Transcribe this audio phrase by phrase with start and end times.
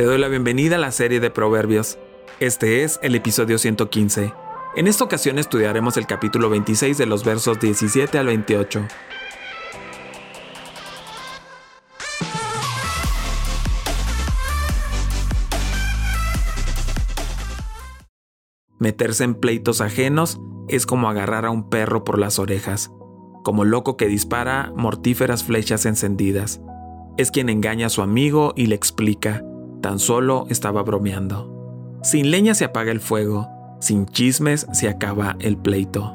[0.00, 1.98] Te doy la bienvenida a la serie de Proverbios.
[2.40, 4.32] Este es el episodio 115.
[4.74, 8.88] En esta ocasión estudiaremos el capítulo 26 de los versos 17 al 28.
[18.78, 20.40] Meterse en pleitos ajenos
[20.70, 22.90] es como agarrar a un perro por las orejas,
[23.44, 26.62] como loco que dispara mortíferas flechas encendidas.
[27.18, 29.42] Es quien engaña a su amigo y le explica,
[29.80, 31.98] Tan solo estaba bromeando.
[32.02, 33.48] Sin leña se apaga el fuego,
[33.80, 36.14] sin chismes se acaba el pleito.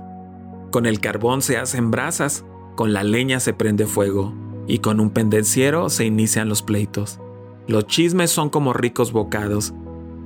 [0.71, 4.33] Con el carbón se hacen brasas, con la leña se prende fuego,
[4.67, 7.19] y con un pendenciero se inician los pleitos.
[7.67, 9.73] Los chismes son como ricos bocados,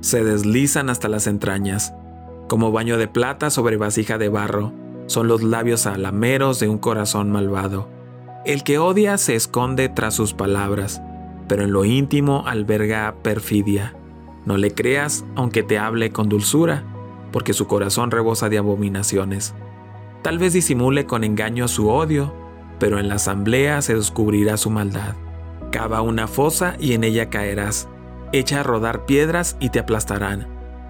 [0.00, 1.94] se deslizan hasta las entrañas,
[2.48, 4.72] como baño de plata sobre vasija de barro,
[5.06, 7.88] son los labios alameros de un corazón malvado.
[8.44, 11.00] El que odia se esconde tras sus palabras,
[11.50, 13.96] pero en lo íntimo alberga perfidia.
[14.46, 16.84] No le creas aunque te hable con dulzura,
[17.32, 19.52] porque su corazón rebosa de abominaciones.
[20.22, 22.32] Tal vez disimule con engaño su odio,
[22.78, 25.16] pero en la asamblea se descubrirá su maldad.
[25.72, 27.88] Cava una fosa y en ella caerás.
[28.30, 30.46] Echa a rodar piedras y te aplastarán.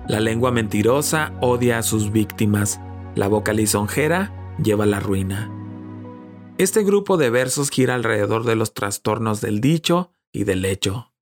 [0.08, 2.82] La lengua mentirosa odia a sus víctimas.
[3.14, 5.50] La boca lisonjera lleva la ruina.
[6.58, 11.12] Este grupo de versos gira alrededor de los trastornos del dicho y del hecho.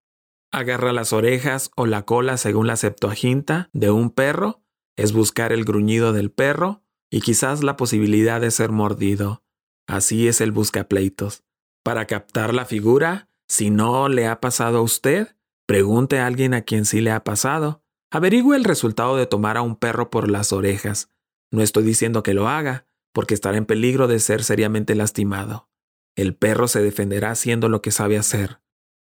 [0.50, 4.62] Agarra las orejas o la cola según la Septuaginta de un perro
[4.96, 9.42] es buscar el gruñido del perro y quizás la posibilidad de ser mordido.
[9.86, 11.44] Así es el buscapleitos.
[11.84, 15.36] Para captar la figura, si no le ha pasado a usted,
[15.66, 17.82] pregunte a alguien a quien sí le ha pasado.
[18.10, 21.10] Averigüe el resultado de tomar a un perro por las orejas.
[21.50, 25.68] No estoy diciendo que lo haga, porque estará en peligro de ser seriamente lastimado.
[26.16, 28.60] El perro se defenderá haciendo lo que sabe hacer,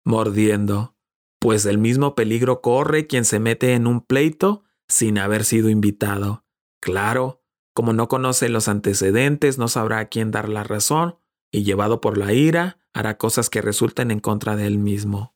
[0.04, 0.96] mordiendo,
[1.40, 6.46] pues el mismo peligro corre quien se mete en un pleito sin haber sido invitado.
[6.82, 7.42] Claro,
[7.74, 11.18] como no conoce los antecedentes, no sabrá a quién dar la razón,
[11.52, 15.36] y llevado por la ira, hará cosas que resulten en contra de él mismo.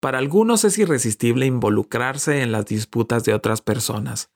[0.00, 4.30] Para algunos es irresistible involucrarse en las disputas de otras personas.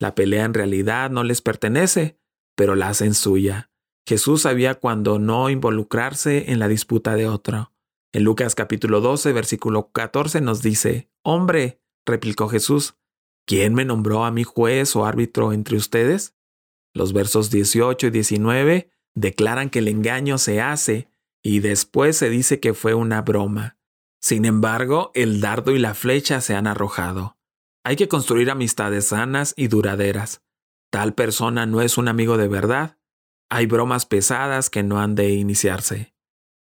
[0.00, 2.18] La pelea en realidad no les pertenece,
[2.56, 3.70] pero la hacen suya.
[4.06, 7.73] Jesús sabía cuándo no involucrarse en la disputa de otro.
[8.14, 12.94] En Lucas capítulo 12, versículo 14 nos dice, Hombre, replicó Jesús,
[13.44, 16.36] ¿quién me nombró a mi juez o árbitro entre ustedes?
[16.92, 21.08] Los versos 18 y 19 declaran que el engaño se hace
[21.42, 23.78] y después se dice que fue una broma.
[24.22, 27.36] Sin embargo, el dardo y la flecha se han arrojado.
[27.82, 30.40] Hay que construir amistades sanas y duraderas.
[30.92, 32.96] Tal persona no es un amigo de verdad.
[33.50, 36.13] Hay bromas pesadas que no han de iniciarse.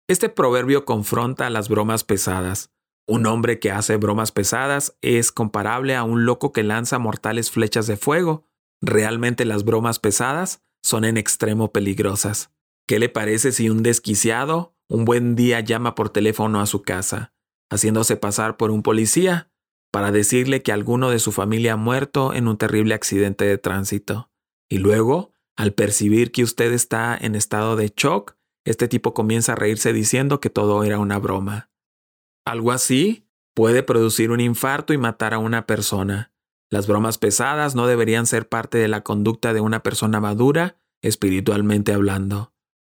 [0.07, 2.69] Este proverbio confronta las bromas pesadas.
[3.07, 7.87] Un hombre que hace bromas pesadas es comparable a un loco que lanza mortales flechas
[7.87, 8.47] de fuego.
[8.81, 12.51] Realmente las bromas pesadas son en extremo peligrosas.
[12.87, 17.33] ¿Qué le parece si un desquiciado un buen día llama por teléfono a su casa,
[17.71, 19.49] haciéndose pasar por un policía,
[19.91, 24.29] para decirle que alguno de su familia ha muerto en un terrible accidente de tránsito?
[24.69, 28.34] Y luego, al percibir que usted está en estado de shock,
[28.65, 31.69] este tipo comienza a reírse diciendo que todo era una broma.
[32.45, 36.33] Algo así puede producir un infarto y matar a una persona.
[36.69, 41.93] Las bromas pesadas no deberían ser parte de la conducta de una persona madura, espiritualmente
[41.93, 42.53] hablando.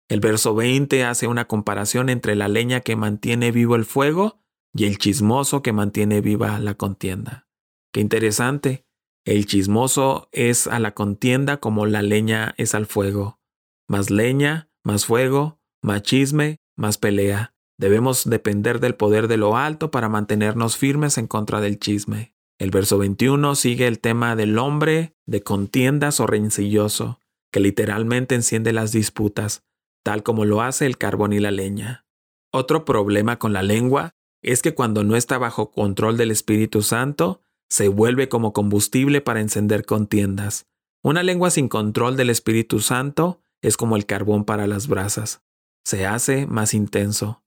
[0.08, 4.40] El verso 20 hace una comparación entre la leña que mantiene vivo el fuego
[4.74, 7.46] y el chismoso que mantiene viva la contienda.
[7.92, 8.86] Qué interesante.
[9.26, 13.40] El chismoso es a la contienda como la leña es al fuego.
[13.86, 17.54] Más leña, más fuego, más chisme, más pelea.
[17.78, 22.34] Debemos depender del poder de lo alto para mantenernos firmes en contra del chisme.
[22.58, 27.20] El verso 21 sigue el tema del hombre de contiendas o rencilloso,
[27.52, 29.62] que literalmente enciende las disputas,
[30.02, 32.04] tal como lo hace el carbón y la leña.
[32.52, 37.42] Otro problema con la lengua es que cuando no está bajo control del Espíritu Santo,
[37.70, 40.66] se vuelve como combustible para encender contiendas.
[41.04, 45.42] Una lengua sin control del Espíritu Santo es como el carbón para las brasas
[45.88, 47.42] se hace más intenso.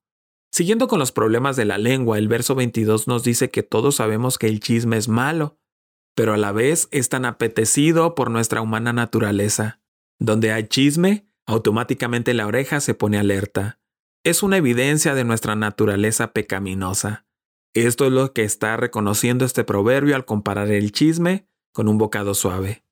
[0.52, 4.40] Siguiendo con los problemas de la lengua, el verso 22 nos dice que todos sabemos
[4.40, 5.60] que el chisme es malo,
[6.16, 9.80] pero a la vez es tan apetecido por nuestra humana naturaleza.
[10.18, 13.80] Donde hay chisme, automáticamente la oreja se pone alerta.
[14.24, 17.28] Es una evidencia de nuestra naturaleza pecaminosa.
[17.76, 22.34] Esto es lo que está reconociendo este proverbio al comparar el chisme con un bocado
[22.34, 22.84] suave.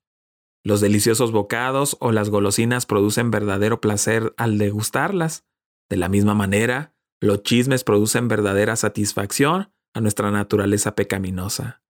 [0.63, 5.45] Los deliciosos bocados o las golosinas producen verdadero placer al degustarlas.
[5.89, 11.81] De la misma manera, los chismes producen verdadera satisfacción a nuestra naturaleza pecaminosa.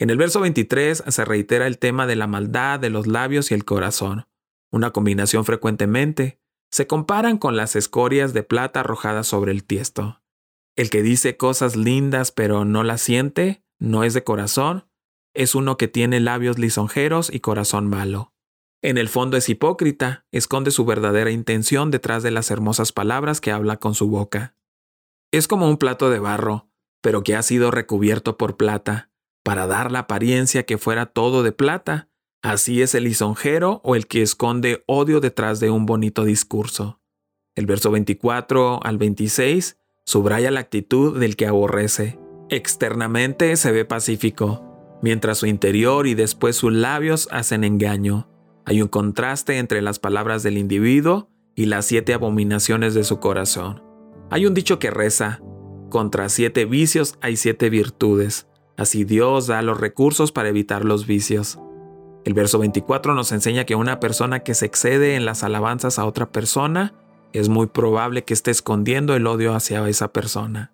[0.00, 3.54] En el verso 23 se reitera el tema de la maldad de los labios y
[3.54, 4.28] el corazón,
[4.70, 6.40] una combinación frecuentemente.
[6.70, 10.22] Se comparan con las escorias de plata arrojadas sobre el tiesto.
[10.76, 14.87] El que dice cosas lindas pero no las siente, no es de corazón,
[15.34, 18.32] es uno que tiene labios lisonjeros y corazón malo.
[18.82, 23.50] En el fondo es hipócrita, esconde su verdadera intención detrás de las hermosas palabras que
[23.50, 24.54] habla con su boca.
[25.32, 26.68] Es como un plato de barro,
[27.00, 29.10] pero que ha sido recubierto por plata,
[29.42, 32.08] para dar la apariencia que fuera todo de plata.
[32.42, 37.00] Así es el lisonjero o el que esconde odio detrás de un bonito discurso.
[37.56, 42.18] El verso 24 al 26 subraya la actitud del que aborrece.
[42.48, 44.67] Externamente se ve pacífico,
[45.02, 48.28] mientras su interior y después sus labios hacen engaño.
[48.64, 53.82] Hay un contraste entre las palabras del individuo y las siete abominaciones de su corazón.
[54.30, 55.40] Hay un dicho que reza,
[55.88, 58.46] contra siete vicios hay siete virtudes.
[58.76, 61.58] Así Dios da los recursos para evitar los vicios.
[62.24, 66.04] El verso 24 nos enseña que una persona que se excede en las alabanzas a
[66.04, 66.94] otra persona
[67.32, 70.72] es muy probable que esté escondiendo el odio hacia esa persona.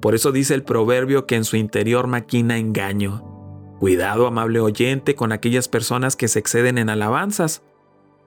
[0.00, 3.35] Por eso dice el proverbio que en su interior maquina engaño.
[3.78, 7.62] Cuidado, amable oyente, con aquellas personas que se exceden en alabanzas.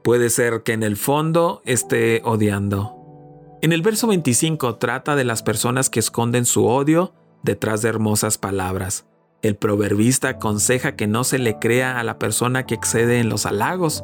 [0.04, 2.96] Puede ser que en el fondo esté odiando.
[3.62, 7.13] En el verso 25 trata de las personas que esconden su odio
[7.44, 9.06] detrás de hermosas palabras.
[9.42, 13.45] El proverbista aconseja que no se le crea a la persona que excede en los
[13.45, 14.04] halagos.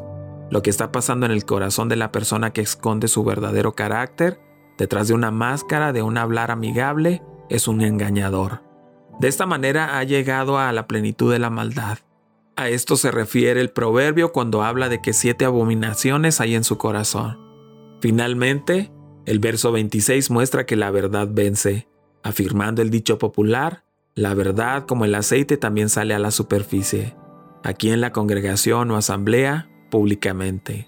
[0.49, 4.39] Lo que está pasando en el corazón de la persona que esconde su verdadero carácter
[4.77, 8.64] detrás de una máscara de un hablar amigable es un engañador.
[9.19, 11.99] De esta manera ha llegado a la plenitud de la maldad.
[12.57, 16.77] A esto se refiere el proverbio cuando habla de que siete abominaciones hay en su
[16.77, 17.39] corazón.
[18.01, 18.91] Finalmente,
[19.25, 21.87] el verso 26 muestra que la verdad vence,
[22.23, 23.83] afirmando el dicho popular,
[24.13, 27.15] la verdad como el aceite también sale a la superficie,
[27.63, 30.87] aquí en la congregación o asamblea, públicamente.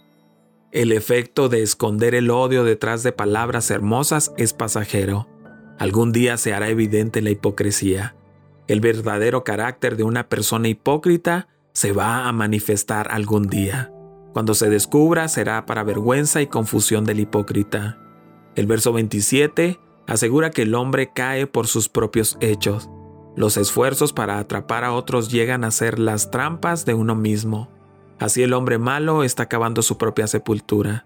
[0.72, 5.28] El efecto de esconder el odio detrás de palabras hermosas es pasajero.
[5.80, 8.16] Algún día se hará evidente la hipocresía.
[8.68, 13.92] El verdadero carácter de una persona hipócrita se va a manifestar algún día.
[14.34, 18.00] Cuando se descubra será para vergüenza y confusión del hipócrita.
[18.56, 22.90] El verso 27 asegura que el hombre cae por sus propios hechos.
[23.36, 27.70] Los esfuerzos para atrapar a otros llegan a ser las trampas de uno mismo.
[28.20, 31.06] Así el hombre malo está acabando su propia sepultura.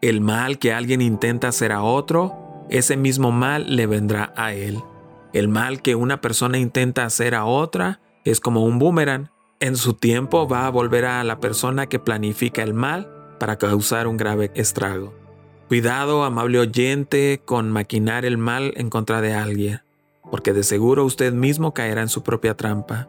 [0.00, 2.41] El mal que alguien intenta hacer a otro,
[2.72, 4.82] ese mismo mal le vendrá a él.
[5.34, 9.30] El mal que una persona intenta hacer a otra es como un boomerang.
[9.60, 14.06] En su tiempo va a volver a la persona que planifica el mal para causar
[14.06, 15.12] un grave estrago.
[15.68, 19.82] Cuidado, amable oyente, con maquinar el mal en contra de alguien,
[20.30, 23.08] porque de seguro usted mismo caerá en su propia trampa.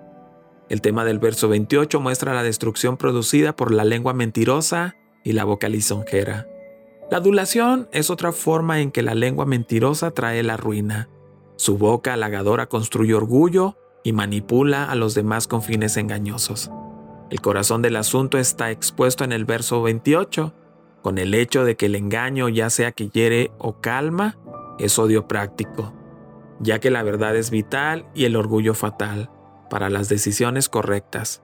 [0.68, 5.46] El tema del verso 28 muestra la destrucción producida por la lengua mentirosa y la
[5.46, 6.48] boca lisonjera.
[7.14, 11.10] La adulación es otra forma en que la lengua mentirosa trae la ruina.
[11.58, 16.72] Su boca halagadora construye orgullo y manipula a los demás con fines engañosos.
[17.30, 20.56] El corazón del asunto está expuesto en el verso 28,
[21.04, 24.40] con el hecho de que el engaño, ya sea que hiere o calma,
[24.80, 25.94] es odio práctico,
[26.62, 29.30] ya que la verdad es vital y el orgullo fatal
[29.70, 31.44] para las decisiones correctas.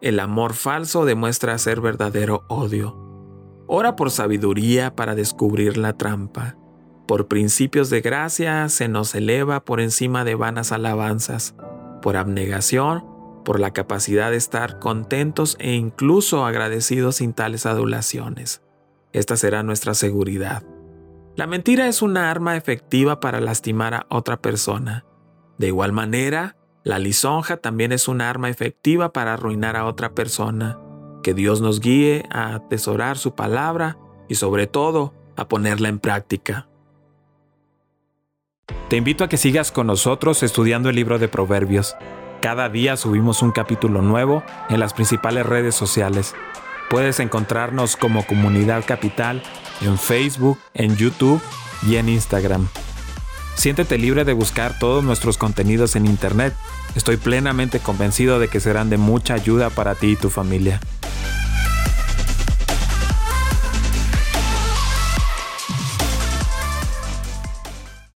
[0.00, 3.03] El amor falso demuestra ser verdadero odio.
[3.66, 6.56] Ora por sabiduría para descubrir la trampa.
[7.06, 11.54] Por principios de gracia se nos eleva por encima de vanas alabanzas.
[12.02, 13.04] Por abnegación,
[13.44, 18.62] por la capacidad de estar contentos e incluso agradecidos sin tales adulaciones.
[19.12, 20.64] Esta será nuestra seguridad.
[21.36, 25.04] La mentira es una arma efectiva para lastimar a otra persona.
[25.58, 30.78] De igual manera, la lisonja también es una arma efectiva para arruinar a otra persona.
[31.24, 33.96] Que Dios nos guíe a atesorar su palabra
[34.28, 36.68] y sobre todo a ponerla en práctica.
[38.90, 41.96] Te invito a que sigas con nosotros estudiando el libro de Proverbios.
[42.42, 46.34] Cada día subimos un capítulo nuevo en las principales redes sociales.
[46.90, 49.42] Puedes encontrarnos como Comunidad Capital
[49.80, 51.40] en Facebook, en YouTube
[51.88, 52.68] y en Instagram.
[53.54, 56.52] Siéntete libre de buscar todos nuestros contenidos en Internet.
[56.96, 60.80] Estoy plenamente convencido de que serán de mucha ayuda para ti y tu familia.